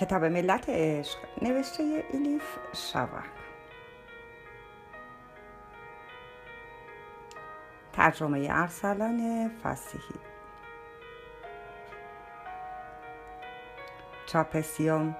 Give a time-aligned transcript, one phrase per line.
[0.00, 3.24] کتاب ملت عشق نوشته ایلیف شوک
[7.92, 10.20] ترجمه ارسلان فسیحی.
[14.26, 15.16] چاپسیوم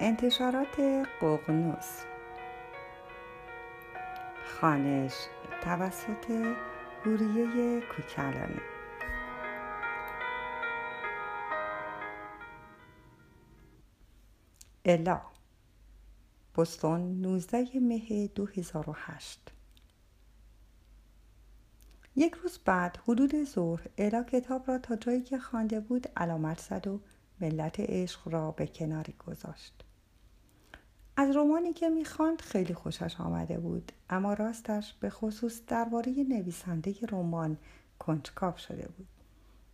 [0.00, 0.80] انتشارات
[1.20, 2.04] ققنوس
[4.60, 5.14] خانش
[5.64, 6.54] توسط
[7.06, 8.71] هوریه کوکلانی.
[14.84, 15.20] الا.
[16.56, 19.52] بستون 19 مه 2008
[22.16, 26.86] یک روز بعد حدود ظهر الا کتاب را تا جایی که خوانده بود علامت زد
[26.86, 27.00] و
[27.40, 29.84] ملت عشق را به کناری گذاشت.
[31.16, 37.58] از رومانی که می‌خواند خیلی خوشش آمده بود اما راستش به خصوص درباره نویسنده رمان
[37.98, 39.08] کنجکاو شده بود.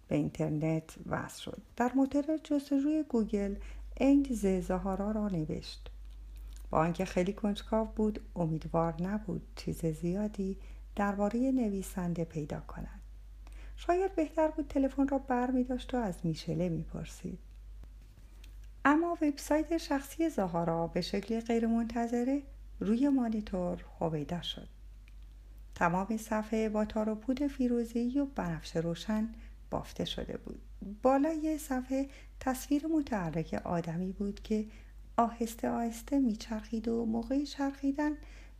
[0.08, 1.62] به اینترنت وصل شد.
[1.76, 3.54] در موتور جستجوی گوگل
[4.00, 4.26] عین
[4.60, 5.90] زهارا را نوشت.
[6.70, 10.56] با آنکه خیلی کنجکاو بود امیدوار نبود چیز زیادی
[10.96, 13.00] درباره نویسنده پیدا کند.
[13.76, 17.38] شاید بهتر بود تلفن را بر می داشت و از میشله می پرسید.
[18.84, 22.42] اما وبسایت شخصی زهارا به شکلی غیرمنتظره
[22.80, 24.68] روی مانیتور هویدا شد.
[25.74, 29.28] تمام صفحه با تار و پود فیروزی و بنفش روشن
[29.70, 30.60] بافته شده بود.
[31.02, 32.08] بالای صفحه
[32.40, 34.66] تصویر متحرک آدمی بود که
[35.16, 38.12] آهسته آهسته میچرخید و موقع چرخیدن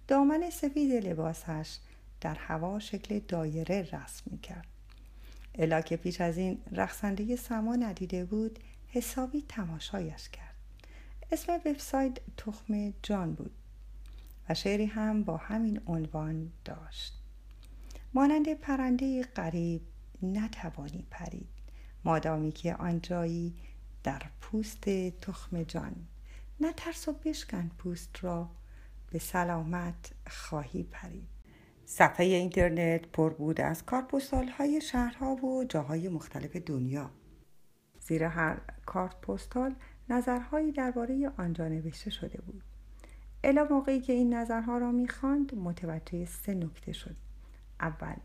[0.08, 1.78] دامن سفید لباسش
[2.20, 4.66] در هوا شکل دایره رسم می‌کرد.
[5.54, 10.54] الا که پیش از این رقصنده سما ندیده بود حسابی تماشایش کرد.
[11.32, 13.50] اسم وبسایت تخم جان بود
[14.48, 17.14] و شعری هم با همین عنوان داشت.
[18.14, 19.80] مانند پرنده غریب
[20.22, 21.48] نتوانی پرید.
[22.04, 23.54] مادامی که آنجایی
[24.04, 24.84] در پوست
[25.20, 25.96] تخم جان.
[26.60, 28.50] نه ترس و بشکن پوست را
[29.10, 31.28] به سلامت خواهی پرید.
[31.84, 37.10] صفحه اینترنت پر بود از کارت های شهرها و جاهای مختلف دنیا.
[38.00, 39.74] زیر هر کارت پستال
[40.08, 42.62] نظرهایی درباره آنجا نوشته شده بود.
[43.44, 47.16] الا موقعی که این نظرها را می‌خواند متوجه سه نکته شد.
[47.80, 48.16] اول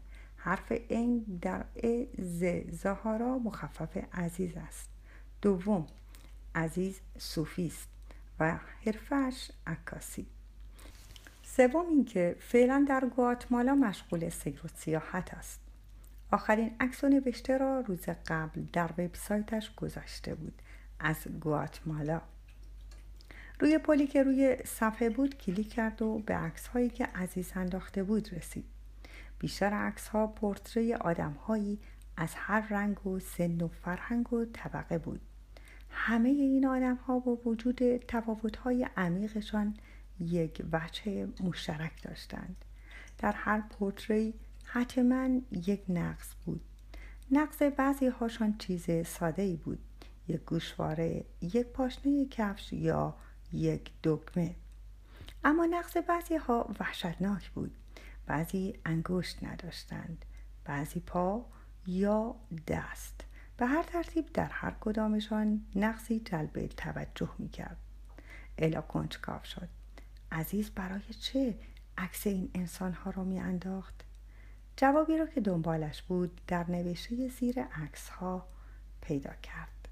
[0.44, 4.90] حرف این در ا ز زهارا مخفف عزیز است.
[5.42, 5.88] دوم
[6.56, 7.88] عزیز صوفی است
[8.40, 10.28] و حرفش عکاسی.
[11.44, 15.60] سوم اینکه فعلا در گواتمالا مشغول سیر و سیاحت است.
[16.32, 20.62] آخرین عکس و نوشته را روز قبل در وبسایتش گذاشته بود
[21.00, 22.22] از گواتمالا.
[23.60, 28.04] روی play که روی صفحه بود کلیک کرد و به عکس هایی که عزیز انداخته
[28.04, 28.73] بود رسید.
[29.44, 31.80] بیشتر عکس ها پرتره آدم هایی
[32.18, 35.22] از هر رنگ و سن و فرهنگ و طبقه بود.
[35.90, 39.78] همه این آدم ها با وجود تفاوت های عمیقشان
[40.20, 42.66] یک وجه مشترک داشتند.
[43.18, 44.34] در هر پرتره
[44.64, 46.62] حتما یک نقص بود.
[47.32, 49.80] نقص بعضی هاشان چیز ساده ای بود.
[50.28, 53.16] یک گوشواره یک پاشنه کفش یا
[53.54, 54.56] یک دکمه.
[55.44, 57.78] اما نقص بعضی ها وحشتناک بود.
[58.26, 60.26] بعضی انگشت نداشتند
[60.66, 61.46] بعضی پا
[61.88, 62.36] یا
[62.68, 63.22] دست.
[63.58, 67.78] به هر ترتیب در هر کدامشان نقصی جلب توجه می کرد
[68.58, 69.70] الا کنجکاو شد.
[70.32, 71.56] عزیز برای چه
[71.98, 74.04] عکس این انسانها را می انداخت؟
[74.78, 78.48] جوابی را که دنبالش بود در نوشته زیر عکس ها
[79.02, 79.88] پیدا کرد.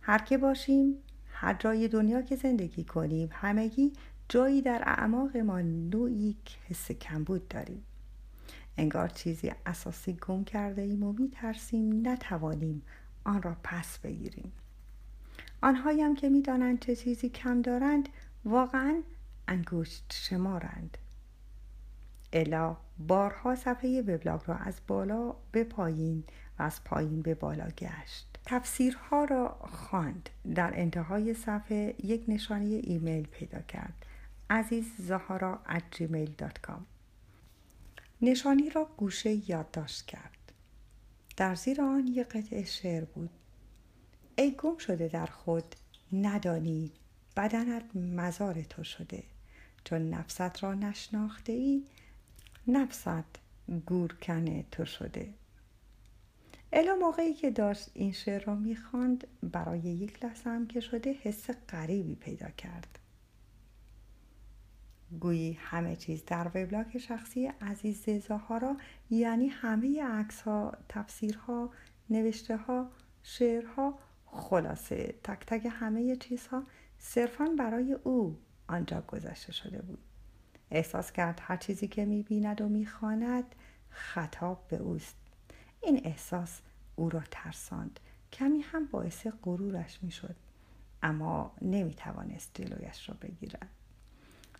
[0.00, 0.94] هر که باشیم
[1.28, 3.92] هر جای دنیا که زندگی کنیم همگی
[4.28, 6.36] جایی در اعماق ما نوعی
[6.68, 7.84] حس کمبود داریم.
[8.76, 12.82] انگار چیزی اساسی گم کرده ایم و میترسیم نتوانیم
[13.24, 14.52] آن را پس بگیریم.
[15.62, 18.08] آنهایی هم که می‌دانند چه چیزی کم دارند
[18.44, 19.02] واقعا
[19.48, 20.98] انگشت شمارند.
[22.32, 26.24] الا بارها صفحه وبلاگ را از بالا به پایین
[26.58, 28.38] و از پایین به بالا گشت.
[28.44, 30.30] تفسیرها را خواند.
[30.54, 34.06] در انتهای صفحه یک نشانه ایمیل پیدا کرد.
[34.50, 34.86] عزیز
[38.22, 40.52] نشانی را گوشه یادداشت کرد.
[41.36, 43.30] در زیر آن یک قطعه شعر بود.
[44.38, 45.76] ای گم شده در خود
[46.12, 46.92] ندانی
[47.36, 49.22] بدنت مزار تو شده.
[49.84, 51.84] چون نفست را نشناخته ای
[52.66, 53.38] نفست
[53.86, 55.34] گورکن تو شده.
[56.72, 61.50] الا موقعی که داشت این شعر را می‌خواند برای یک لحظه هم که شده حس
[61.50, 62.97] غریبی پیدا کرد.
[65.20, 68.76] گویی همه چیز در وبلاگ شخصی عزیز زهارا
[69.10, 71.70] یعنی همه عکس ها، تفسیرها،
[72.10, 72.90] نوشته ها،
[73.22, 76.62] شعرها خلاصه تک تک همه چیزها
[76.98, 79.98] صرفا برای او آنجا گذشته شده بود.
[80.70, 83.54] احساس کرد هر چیزی که می‌بیند و می‌خواند
[83.90, 85.16] خطاب به اوست.
[85.82, 86.60] این احساس
[86.96, 88.00] او را ترساند.
[88.32, 90.36] کمی هم باعث غرورش می‌شد.
[91.02, 93.68] اما نمی‌توانست جلویش را بگیرد.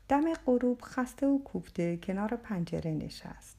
[0.08, 3.56] دم غروب خسته و کوفته کنار پنجره نشست.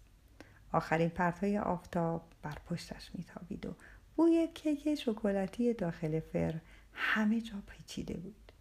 [0.71, 3.75] آخرین پرتای آفتاب بر پشتش میتابید و
[4.15, 6.55] بوی کیک شکلاتی داخل فر
[6.93, 8.51] همه جا پیچیده بود.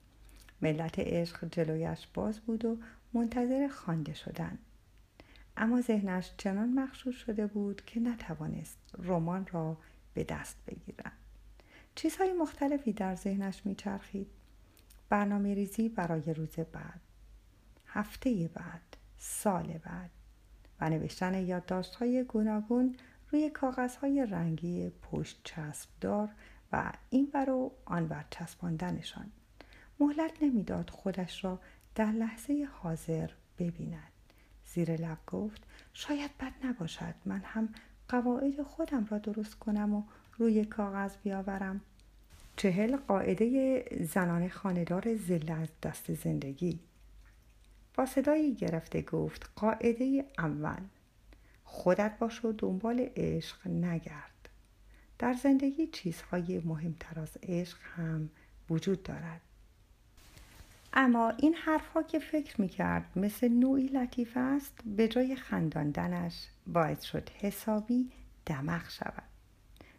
[0.63, 2.79] ملت عشق جلویش باز بود و
[3.13, 4.59] منتظر خوانده شدن.
[5.57, 9.77] اما ذهنش چنان مخشوش شده بود که نتوانست رمان را
[10.15, 11.13] به دست بگیرد.
[11.95, 14.31] چیزهای مختلفی در ذهنش میچرخید.
[15.09, 17.01] برنامه ریزی برای روز بعد.
[17.99, 20.11] هفته بعد سال بعد
[20.81, 22.97] و نوشتن یادداشت‌های گوناگون
[23.31, 26.29] روی کاغذهای رنگی پشت چسبدار
[26.73, 29.31] و این بر و آن بر چسباندنشان.
[30.01, 31.61] مهلت نمی‌داد خودش را
[31.95, 34.13] در لحظه حاضر ببیند.
[34.65, 35.63] زیر لب گفت
[35.93, 37.69] شاید بد نباشد من هم
[38.09, 40.03] قواعد خودم را درست کنم و
[40.39, 41.81] روی کاغذ بیاورم.
[42.57, 46.81] چهل قاعده زنان خاندار زله از دست زندگی.
[47.99, 50.83] با صدایی گرفته گفت قاعده اول
[51.65, 54.49] خودت باش و دنبال عشق نگرد.
[55.19, 58.31] در زندگی چیزهای مهمتر از عشق هم
[58.71, 59.41] وجود دارد.
[60.93, 67.31] اما این حرفها که فکر می‌کرد مثل نوعی لطیف است به جای خنداندنش باعث شد
[67.31, 68.11] حسابی
[68.47, 69.29] دمخ شود.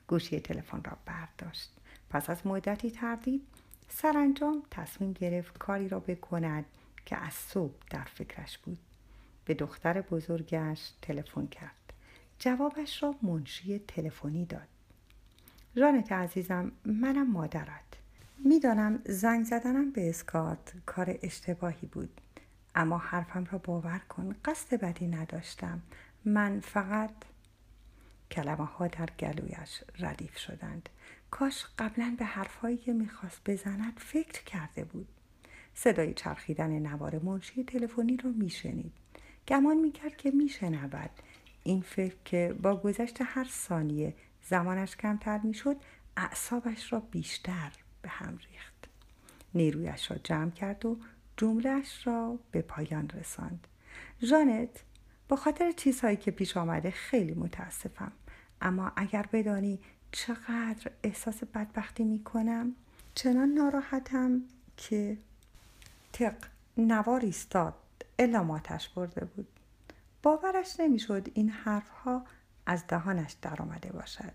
[0.07, 1.71] گوشی تلفن را برداشت.
[2.09, 3.47] پس از مدتی تردید
[3.89, 6.65] سرانجام تصمیم گرفت کاری را بکند
[7.09, 8.77] که از صبح در فکرش بود.
[9.45, 11.93] به دختر بزرگش تلفن کرد.
[12.39, 14.67] جوابش را منشی تلفنی داد.
[15.75, 17.83] جانت عزیزم منم مادرت.
[18.45, 22.21] می‌دانم زنگ زدنم به اسکات کار اشتباهی بود.
[22.75, 25.81] اما حرفم را باور کن قصد بدی نداشتم.
[26.25, 27.15] من فقط
[28.31, 30.89] کلمه ها در گلویش ردیف شدند.
[31.31, 35.07] کاش قبلا به حرفهایی که می‌خواست بزند فکر کرده بود.
[35.81, 38.91] صدای چرخیدن نوار منشی تلفنی را میشنید.
[39.47, 41.09] گمان می‌کرد که میشنود.
[41.63, 44.15] این فکر که با گذشت هر ثانیه
[44.49, 45.77] زمانش کمتر می‌شد
[46.17, 47.71] اعصابش را بیشتر
[48.01, 48.89] به هم ریخت.
[49.55, 50.97] نیرویش را جمع کرد و
[51.37, 53.67] جملهش را به پایان رساند.
[54.21, 54.83] ژانت
[55.29, 58.11] با خاطر چیزهایی که پیش آمده خیلی متاسفم.
[58.61, 59.79] اما اگر بدانی
[60.11, 62.75] چقدر احساس بدبختی می کنم
[63.15, 64.41] چنان ناراحتم
[64.77, 65.17] که
[66.19, 66.35] تق
[66.77, 67.73] نوار ایستاد
[68.19, 69.47] الا ماتش برده بود.
[70.23, 72.25] باورش نمی‌شد این حرفها
[72.65, 74.33] از دهانش درآمده باشد.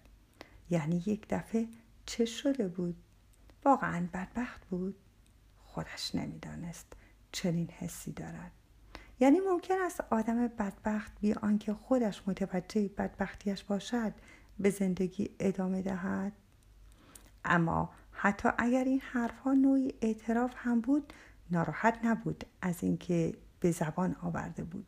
[0.70, 1.68] یعنی یک دفعه
[2.06, 2.96] چه شده بود؟
[3.64, 4.96] واقعا بدبخت بود.
[5.64, 6.92] خودش نمی‌دانست
[7.32, 8.52] چنین حسی دارد.
[9.20, 14.12] یعنی ممکن است آدم بدبخت بی آنکه خودش متوجه بدبختیش باشد
[14.58, 16.32] به زندگی ادامه دهد.
[17.44, 21.12] اما حتی اگر این حرفها نوعی اعتراف هم بود
[21.50, 24.86] ناراحت نبود از اینکه به زبان آورده بود.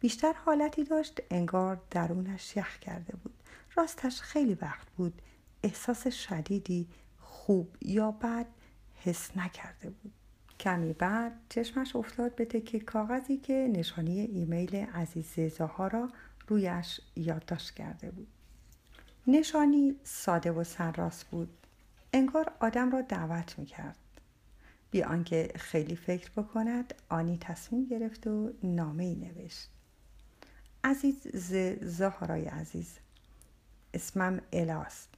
[0.00, 3.34] بیشتر حالتی داشت انگار درونش یخ کرده بود.
[3.76, 5.22] راستش خیلی وقت بود.
[5.62, 6.88] احساس شدیدی
[7.20, 8.46] خوب یا بد
[8.94, 10.12] حس نکرده بود.
[10.60, 16.08] کمی بعد چشمش افتاد به تکه کاغذی که نشانی ایمیل عزیز زهارا
[16.48, 18.28] رویش یادداشت کرده بود.
[19.26, 21.48] نشانی ساده و سرراست بود.
[22.12, 23.96] انگار آدم را دعوت می‌کرد.
[24.90, 29.70] بی آنکه خیلی فکر بکند آنی تصمیم گرفت و نامه ای نوشت.
[30.84, 32.98] عزیز ز زهارای عزیز
[33.94, 35.08] اسمم الاست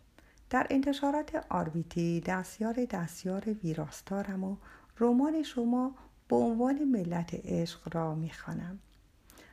[0.50, 4.56] در انتشارات آربیتی دستیار دستیار ویراستارم و
[5.00, 5.94] رمان شما
[6.28, 8.78] به عنوان ملت عشق را می‌خوانم.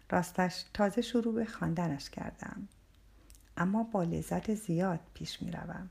[0.09, 2.67] راستش تازه شروع به خواندنش کردم.
[3.57, 5.89] اما با لذت زیاد پیش می‌روم.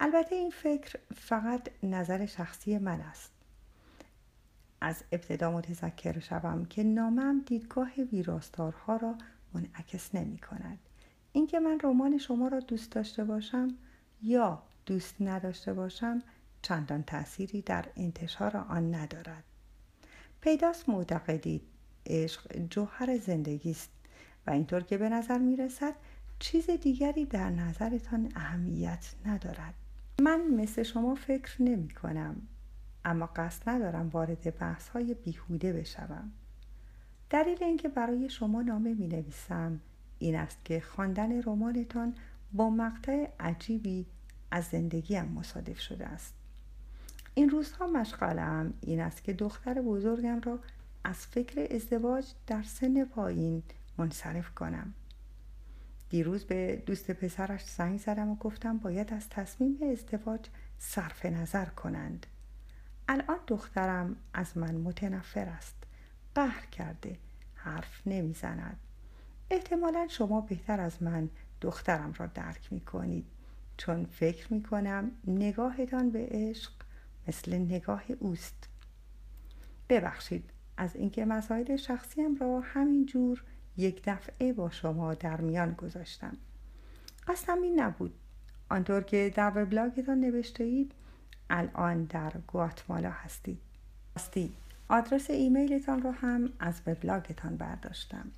[0.00, 3.30] البته این فکر فقط نظر شخصی من است.
[4.80, 9.14] از ابتدا متذکر شوم که نامم دیدگاه ویراستارها را
[9.54, 10.78] منعکس نمی کند.
[11.32, 13.68] اینکه من رمان شما را دوست داشته باشم
[14.22, 16.22] یا دوست نداشته باشم
[16.62, 19.44] چندان تأثیری در انتشار آن ندارد.
[20.40, 21.62] پیداست معتقدید
[22.06, 23.90] عشق جوهر زندگی است
[24.46, 25.94] و اینطور که به نظر می رسد
[26.38, 29.74] چیز دیگری در نظرتان اهمیت ندارد.
[30.20, 32.48] من مثل شما فکر نمی کنم.
[33.04, 36.32] اما قصد ندارم وارد بحث های بیهوده بشوم.
[37.30, 39.80] دلیل اینکه برای شما نامه می نویسم
[40.18, 42.14] این است که خواندن رمانتان
[42.52, 44.06] با مقطع عجیبی
[44.50, 46.34] از زندگیم مصادف شده است.
[47.34, 50.58] این روزها مشغلم این است که دختر بزرگم را
[51.04, 53.62] از فکر ازدواج در سن پایین
[53.98, 54.94] منصرف کنم.
[56.10, 60.40] دیروز به دوست پسرش زنگ زدم و گفتم باید از تصمیم ازدواج
[60.78, 62.26] صرف نظر کنند.
[63.08, 65.76] الان دخترم از من متنفر است.
[66.34, 67.18] قهر کرده.
[67.54, 68.76] حرف نمی‌زند.
[69.50, 71.30] احتمالا شما بهتر از من
[71.60, 73.26] دخترم را درک می کنید
[73.76, 76.72] چون فکر می کنم نگاهتان به عشق
[77.28, 78.68] مثل نگاه اوست.
[79.88, 83.44] ببخشید از اینکه مسائل شخصیم را همین جور
[83.76, 86.36] یک دفعه با شما در میان گذاشتم.
[87.26, 88.14] قصدم این نبود.
[88.70, 90.92] آنطور که در وبلاگتان نوشته اید
[91.50, 93.60] الان در گواتمالا هستید.
[94.16, 94.54] هستید
[94.88, 98.30] آدرس ایمیلتان را هم از وبلاگتان برداشتم.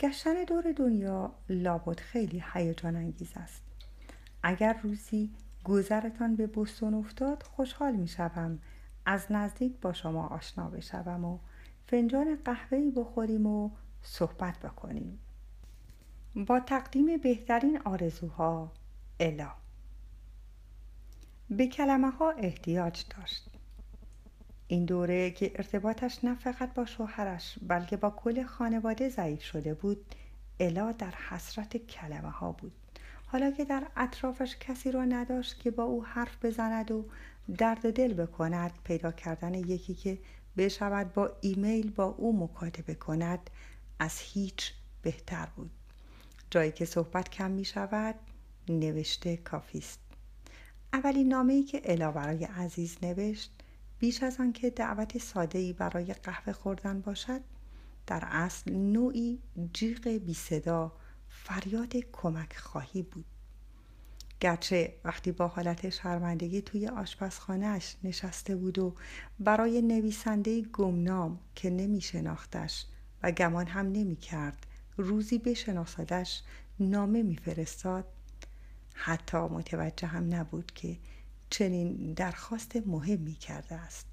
[0.00, 3.62] گشتن دور دنیا لابد خیلی هیجان انگیز است.
[4.42, 5.30] اگر روزی
[5.64, 8.58] گذرتان به بستون افتاد خوشحال می شوم.
[9.06, 11.38] از نزدیک با شما آشنا بشوم و
[11.86, 13.70] فنجان قهوه‌ای بخوریم و
[14.02, 15.18] صحبت بکنیم.
[16.34, 18.72] با تقدیم بهترین آرزوها
[19.20, 19.61] الا.
[21.52, 23.48] به کلمه ها احتیاج داشت.
[24.68, 30.14] این دوره که ارتباطش نه فقط با شوهرش بلکه با کل خانواده ضعیف شده بود
[30.60, 32.72] الا در حسرت کلمه ها بود.
[33.26, 37.04] حالا که در اطرافش کسی را نداشت که با او حرف بزند و
[37.58, 40.18] درد دل بکند پیدا کردن یکی که
[40.56, 43.50] بشود با ایمیل با او مکاتبه کند
[43.98, 45.70] از هیچ بهتر بود.
[46.50, 48.14] جایی که صحبت کم می شود
[48.68, 50.11] نوشته کافی است.
[50.92, 53.52] اولین نامه ای که الا برای عزیز نوشت
[53.98, 57.40] بیش از آنکه دعوت ساده ای برای قهوه خوردن باشد
[58.06, 59.38] در اصل نوعی
[59.72, 60.92] جیغ بی صدا
[61.28, 63.24] فریاد کمک خواهی بود.
[64.40, 68.94] گرچه وقتی با حالت شرمندگی توی آشپزخانهش نشسته بود و
[69.40, 72.86] برای نویسنده گمنام که نمی شناختش
[73.22, 76.42] و گمان هم نمی کرد روزی بشناسدش
[76.80, 78.04] نامه میفرستاد
[78.94, 80.98] حتی متوجه هم نبود که
[81.50, 84.06] چنین درخواست مهمی کرده است.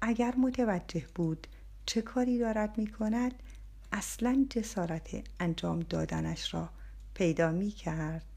[0.00, 1.46] اگر متوجه بود
[1.86, 3.42] چه کاری دارد می کند
[3.92, 6.68] اصلا جسارت انجام دادنش را
[7.14, 8.35] پیدا می کرد